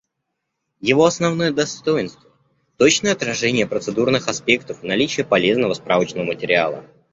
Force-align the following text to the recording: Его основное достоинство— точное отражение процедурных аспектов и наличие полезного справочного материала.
Его 0.79 1.05
основное 1.05 1.51
достоинство— 1.51 2.27
точное 2.77 3.11
отражение 3.13 3.67
процедурных 3.67 4.27
аспектов 4.29 4.83
и 4.83 4.87
наличие 4.87 5.27
полезного 5.27 5.75
справочного 5.75 6.25
материала. 6.25 6.83